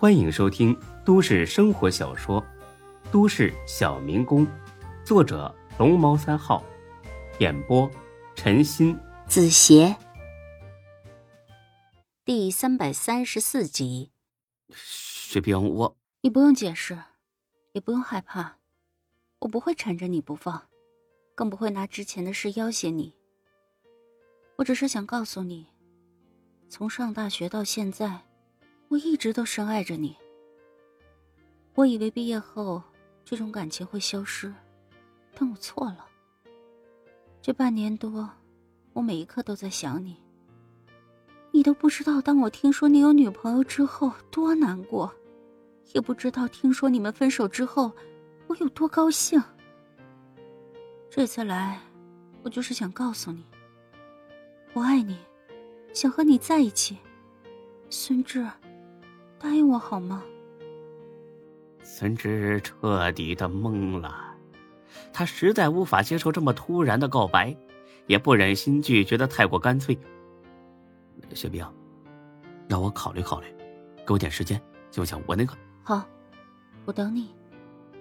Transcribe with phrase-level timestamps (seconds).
[0.00, 0.74] 欢迎收听
[1.04, 2.40] 都市生活小说
[3.12, 4.46] 《都市小民工》，
[5.04, 6.64] 作者龙猫三号，
[7.38, 7.86] 演播
[8.34, 9.94] 陈鑫、子邪，
[12.24, 14.10] 第三百三十四集。
[14.74, 16.98] 雪冰，我你不用解释，
[17.72, 18.56] 也不用害怕，
[19.40, 20.62] 我不会缠着你不放，
[21.34, 23.14] 更不会拿之前的事要挟你。
[24.56, 25.66] 我只是想告诉你，
[26.70, 28.22] 从上大学到现在，
[28.90, 30.16] 我一直都深爱着你。
[31.74, 32.82] 我以为毕业后
[33.24, 34.52] 这种感情会消失，
[35.32, 36.04] 但我错了。
[37.40, 38.28] 这半年多，
[38.92, 40.16] 我每一刻都在想你。
[41.52, 45.12] 你都不知道，当我听说你有女朋友之后多难过，
[45.92, 47.92] 也不知道听说你们分手之后
[48.48, 49.40] 我有多高兴。
[51.08, 51.80] 这次来，
[52.42, 53.46] 我就是想告诉你。
[54.72, 55.16] 我爱你，
[55.92, 56.98] 想和你在一起，
[57.88, 58.44] 孙志，
[59.40, 60.22] 答应我好吗？
[61.82, 64.36] 孙志彻底的懵了，
[65.12, 67.56] 他实在无法接受这么突然的告白，
[68.06, 69.98] 也不忍心拒绝的太过干脆。
[71.34, 71.66] 雪冰，
[72.68, 73.46] 让我考虑考虑，
[74.06, 75.22] 给我点时间，行不行？
[75.26, 76.06] 我那个好，
[76.84, 77.30] 我等你。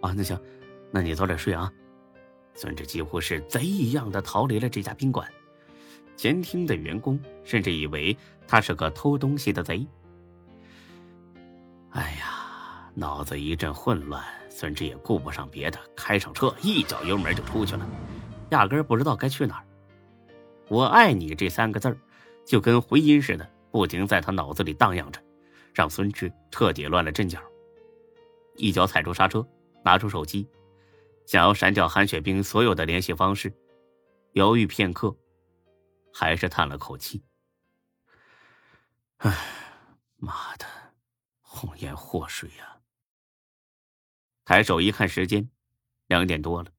[0.00, 0.38] 啊，那行，
[0.90, 1.72] 那你早点睡啊。
[2.54, 5.30] 孙志几乎是贼一样的逃离了这家宾馆。
[6.16, 9.86] 监听的员工甚至以为他是个偷东西的贼。
[13.00, 17.88] 脑子一阵混乱，孙志也顾不上别的，开上车，一脚油门就出去了，
[18.50, 19.66] 压根不知道该去哪儿。
[20.68, 21.98] 我爱你这三个字
[22.44, 25.18] 就跟回音似的，不停在他脑子里荡漾着，
[25.72, 27.40] 让孙志彻底乱了阵脚。
[28.56, 29.48] 一脚踩住刹车，
[29.82, 30.46] 拿出手机，
[31.24, 33.50] 想要删掉韩雪冰所有的联系方式，
[34.32, 35.16] 犹豫片刻。
[36.12, 37.24] 还是叹了口气。
[39.18, 39.34] 唉，
[40.16, 40.66] 妈的，
[41.40, 42.76] 红颜祸水呀！
[44.50, 45.48] 抬手一看时间，
[46.08, 46.72] 两点多了。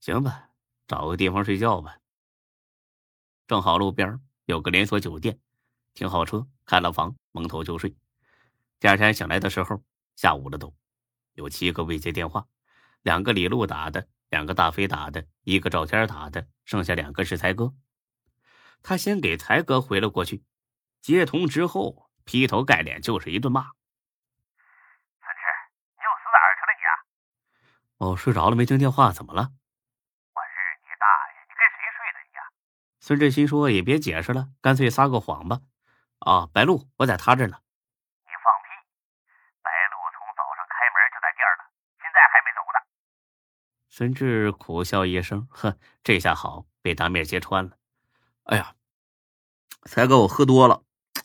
[0.00, 0.48] 行吧，
[0.86, 1.98] 找个地方睡觉吧。
[3.46, 5.38] 正好路边有个连锁酒店，
[5.92, 7.94] 停好车，开了房，蒙头就睡。
[8.80, 9.84] 第二天醒来的时候，
[10.16, 10.74] 下午了都，
[11.34, 12.48] 有七个未接电话，
[13.02, 17.74] 两个李璐打的，两个大飞打的，一个赵天打的，剩下两个是才哥。
[18.82, 20.42] 他先给才哥回了过去，
[21.02, 23.60] 接通之后劈头盖脸就是一顿骂
[25.20, 25.44] ：“孙志，
[25.92, 26.90] 你又死哪儿去了你啊
[27.98, 29.42] ？”“哦，睡着了没听电话，怎么了
[30.34, 31.40] ？”“我日你大爷！
[31.46, 32.42] 你跟谁睡的你呀？”
[33.00, 35.60] 孙志心说：“也别解释了，干脆撒个谎吧。
[36.20, 37.58] ”“啊，白露，我在他这呢。
[38.24, 38.68] ”“你放屁！
[39.62, 42.78] 白露从早上开门就在店了，现在还没走呢。”
[43.90, 47.76] 孙志苦笑一声：“哼，这下好，被当面揭穿了。”
[48.46, 48.74] 哎呀，
[49.82, 50.84] 才哥，我喝多了，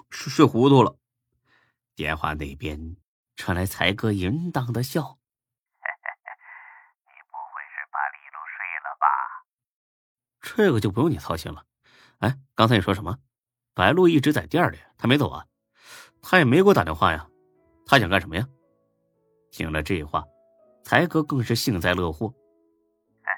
[0.09, 0.97] 睡睡糊涂了。
[1.95, 2.97] 电话那边
[3.35, 5.01] 传来才哥淫荡的笑
[7.05, 9.05] ：“你不会是把李璐睡了吧？”
[10.43, 11.63] 这个就不用你操心了。
[12.19, 13.17] 哎，刚才你说什么？
[13.73, 15.45] 白露一直在店里，他没走啊？
[16.21, 17.27] 他也没给我打电话呀？
[17.87, 18.45] 他想干什么呀？
[19.49, 20.23] 听了这话，
[20.83, 22.27] 才哥更是幸灾乐祸
[23.23, 23.29] 他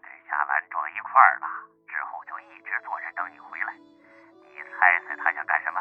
[0.00, 1.46] 跟夏澜撞一块了
[1.86, 5.80] 之后就一直坐着等你回来你猜猜他想干什么。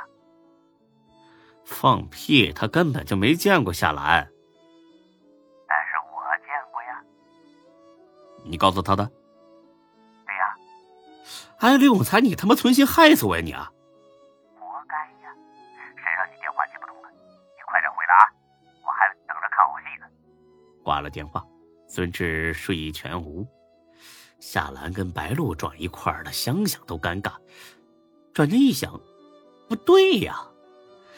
[1.65, 2.51] 放屁！
[2.53, 4.27] 他根本就没见过夏兰，
[5.67, 7.03] 但是我见过呀。
[8.43, 9.11] 你告诉他的？
[11.59, 13.69] 哎，李永才，你他妈存心害死我呀你啊！
[14.57, 15.29] 活该呀！
[15.97, 17.09] 谁让你电话接不通了？
[17.11, 18.25] 你快点回答啊！
[18.85, 20.07] 我还等着看好戏呢。
[20.83, 21.45] 挂了电话，
[21.85, 23.45] 孙志睡意全无。
[24.39, 27.33] 夏兰跟白露撞一块儿了，想想都尴尬。
[28.33, 28.97] 转念一想，
[29.67, 30.39] 不对呀。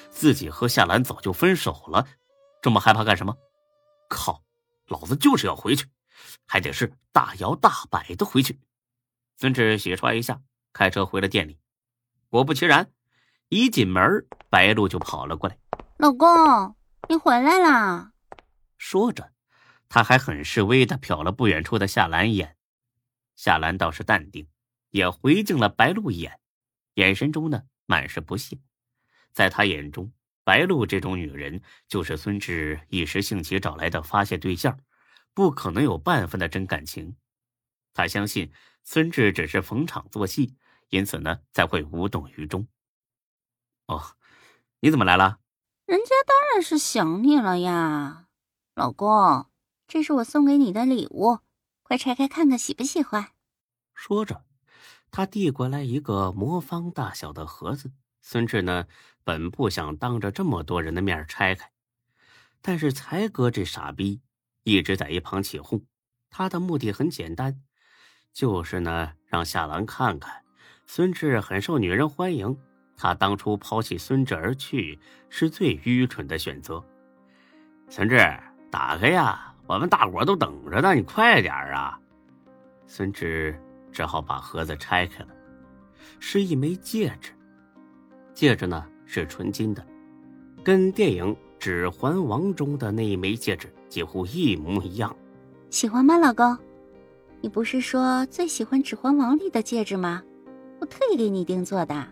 [0.10, 2.08] 自己和夏兰早就分手了，
[2.64, 3.38] 这么害怕干什么？
[4.10, 4.42] 靠，
[4.88, 5.86] 老子就是要回去，
[6.48, 8.60] 还得是大摇大摆的回去。
[9.42, 10.40] 孙志洗刷一下，
[10.72, 11.58] 开车回了店里。
[12.30, 12.92] 果不其然，
[13.50, 15.58] 一进门，白露就跑了过来
[15.98, 16.76] ：“老公，
[17.10, 18.12] 你回来啦！”
[18.78, 19.32] 说着，
[19.90, 22.56] 他还很示威的瞟了不远处的夏兰一眼。
[23.36, 24.48] 夏兰倒是淡定，
[24.92, 26.40] 也回敬了白露一眼，
[26.94, 28.60] 眼神中呢满是不屑。
[29.34, 30.14] 在他眼中，
[30.44, 34.80] 白露这种女人就是孙志一时兴起找来的发泄对象，
[35.34, 37.16] 不可能有半分的真感情。
[37.94, 38.52] 他相信
[38.84, 40.56] 孙志只是逢场作戏，
[40.90, 42.68] 因此呢才会无动于衷。
[43.88, 44.16] 哦，
[44.80, 45.40] 你怎么来了？
[45.86, 48.28] 人家当然是想你了呀，
[48.76, 49.48] 老公，
[49.88, 51.40] 这是我送给你的礼物，
[51.84, 53.32] 快拆开看看喜不喜欢。
[53.94, 54.46] 说着，
[55.12, 57.92] 他递过来一个魔方大小的盒子。
[58.22, 58.88] 孙志呢，
[59.24, 61.72] 本不想当着这么多人的面拆开，
[62.62, 64.22] 但是才哥这傻逼
[64.64, 65.86] 一直在一旁起哄。
[66.30, 67.62] 他的目的很简单，
[68.34, 70.34] 就是呢让夏兰看看
[70.88, 72.58] 孙志很受女人欢迎。
[72.98, 76.84] 他当初抛弃孙志而去是最愚蠢的选择。
[77.90, 78.18] 孙志，
[78.70, 82.00] 打开呀，我们大伙都等着呢，你快点啊！
[82.86, 83.60] 孙志
[83.92, 85.30] 只好把盒子拆开了，
[86.20, 87.32] 是一枚戒指。
[88.36, 89.84] 戒指呢是纯金的，
[90.64, 91.26] 跟电影
[91.58, 95.16] 《指环王》中的那一枚戒指几乎一模一样。
[95.72, 96.56] 喜欢吗，老公？
[97.42, 100.22] 你不是说最喜欢《指环王》里的戒指吗？
[100.80, 102.08] 我特意给你定做的。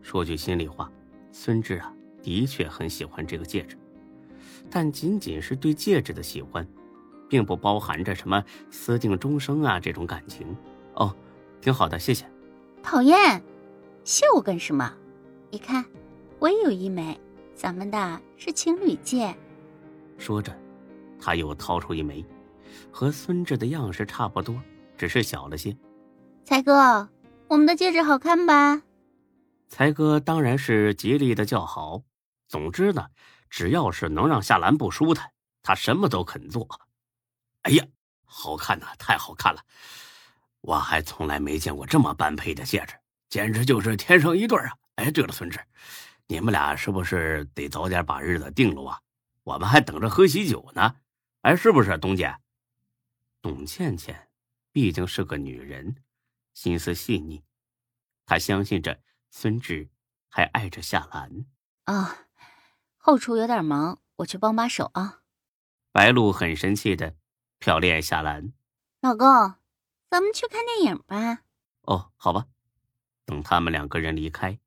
[0.00, 0.90] 说句心里话，
[1.32, 1.92] 孙志啊，
[2.22, 3.76] 的确很喜欢这个戒指，
[4.70, 6.64] 但仅仅是对戒指的喜欢，
[7.28, 10.46] 并不包含着什么私定终生啊这种感情。
[10.94, 11.12] 哦，
[11.60, 12.24] 挺好的，谢谢。
[12.80, 13.42] 讨厌，
[14.04, 14.94] 谢我干什么？
[15.50, 15.84] 你看，
[16.38, 17.18] 我也有一枚，
[17.56, 19.34] 咱们的是情侣戒。
[20.16, 20.56] 说着，
[21.18, 22.24] 他又掏出一枚，
[22.90, 24.60] 和孙志的样式差不多，
[24.96, 25.76] 只是小了些。
[26.44, 27.08] 才哥，
[27.48, 28.82] 我们的戒指好看吧？
[29.68, 32.02] 才哥当然是极力的叫好。
[32.46, 33.06] 总之呢，
[33.48, 35.30] 只要是能让夏兰不舒坦，
[35.62, 36.68] 他什么都肯做。
[37.62, 37.84] 哎呀，
[38.24, 39.60] 好看呐，太好看了！
[40.60, 42.94] 我还从来没见过这么般配的戒指，
[43.28, 44.72] 简直就是天生一对啊！
[44.96, 45.58] 哎，对了，孙志，
[46.26, 49.00] 你们俩是不是得早点把日子定了啊？
[49.42, 50.94] 我们还等着喝喜酒呢。
[51.42, 52.34] 哎，是不是，董姐？
[53.44, 54.30] 董倩倩
[54.72, 55.96] 毕竟是个女人，
[56.54, 57.44] 心思细腻，
[58.24, 59.90] 她相信着孙志，
[60.30, 61.44] 还爱着夏兰。
[61.84, 62.28] 啊，
[62.96, 65.20] 后厨有点忙，我去帮把手啊。
[65.92, 67.16] 白露很生气的
[67.60, 68.54] 瞟了眼夏兰，
[69.02, 69.26] 老公，
[70.08, 71.42] 咱们去看电影吧。
[71.82, 72.46] 哦，好吧。
[73.26, 74.58] 等他们两个人离开。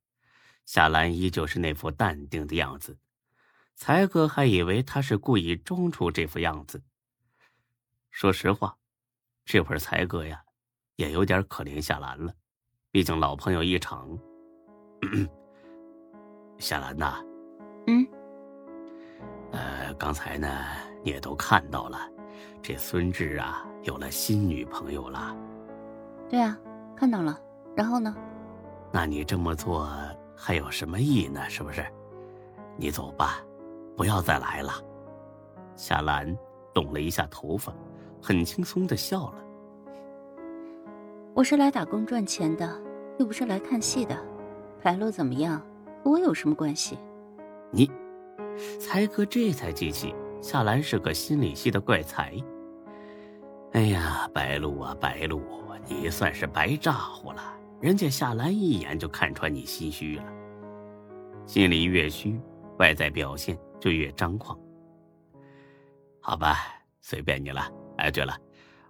[0.68, 3.00] 夏兰依旧是那副淡定的样子，
[3.74, 6.84] 才哥还以为他是故意装出这副样子。
[8.12, 8.76] 说实话，
[9.46, 10.42] 这会儿才哥呀，
[10.96, 12.34] 也有点可怜夏兰了，
[12.92, 14.18] 毕竟老朋友一场。
[16.58, 17.24] 夏兰呐，
[17.86, 18.08] 嗯，
[19.52, 20.48] 呃，刚才呢，
[21.04, 22.00] 你也都看到了，
[22.64, 25.36] 这孙志啊，有了新女朋友了。
[26.28, 26.58] 对啊，
[26.96, 27.40] 看到了。
[27.76, 28.16] 然后呢？
[28.92, 29.88] 那你这么做？
[30.36, 31.48] 还有什么意义呢？
[31.48, 31.86] 是不是？
[32.76, 33.40] 你走吧，
[33.96, 34.74] 不要再来了。
[35.76, 36.36] 夏兰
[36.74, 37.72] 动了一下头发，
[38.28, 39.36] 很轻松的笑了。
[41.34, 42.78] 我是来打工赚钱的，
[43.18, 44.22] 又不是来看戏的。
[44.84, 45.66] 白露怎么样，
[46.04, 46.98] 和我有什么关系？
[47.72, 47.90] 你，
[48.82, 52.36] 才哥这才记起夏兰是个心理系的怪才。
[53.72, 55.42] 哎呀，白露啊，白露，
[55.88, 57.42] 你算是白咋呼了。
[57.80, 60.26] 人家夏兰一眼就看穿你心虚了，
[61.46, 62.38] 心里越虚，
[62.78, 64.60] 外在表现就越张狂。
[66.20, 66.58] 好吧，
[67.00, 67.72] 随便你了。
[67.98, 68.40] 哎，对了，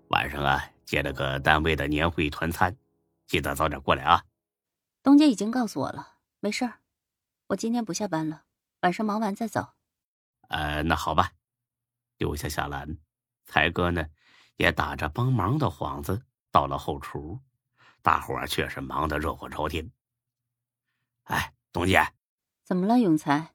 [0.10, 2.76] 晚上啊，接了个单位的年会团餐，
[3.26, 4.24] 记得早点过来啊。
[5.02, 6.80] 东姐已经告诉我了，没事儿，
[7.48, 8.44] 我今天不下班了，
[8.82, 9.70] 晚上忙完再走。
[10.50, 11.32] 呃，那好吧，
[12.18, 12.98] 留下夏兰，
[13.46, 14.06] 才哥呢，
[14.58, 16.22] 也打着帮忙的幌子
[16.52, 17.40] 到了后厨。
[18.02, 19.92] 大伙儿却是忙得热火朝天。
[21.24, 22.06] 哎，董姐，
[22.64, 23.54] 怎么了，永才？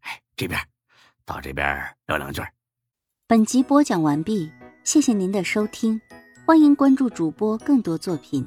[0.00, 0.60] 哎，这边，
[1.24, 2.42] 到这边聊两句。
[3.26, 4.52] 本集播讲完毕，
[4.84, 5.98] 谢谢您的收听，
[6.44, 8.46] 欢迎关注主播更多作品。